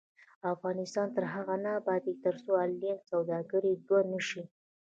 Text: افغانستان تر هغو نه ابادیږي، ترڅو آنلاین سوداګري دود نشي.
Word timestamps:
افغانستان 0.53 1.07
تر 1.15 1.23
هغو 1.33 1.55
نه 1.63 1.69
ابادیږي، 1.79 2.21
ترڅو 2.25 2.51
آنلاین 2.63 2.97
سوداګري 3.11 3.73
دود 3.87 4.05
نشي. 4.13 4.43